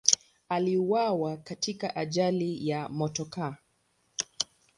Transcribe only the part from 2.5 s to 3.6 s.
ya motokaa.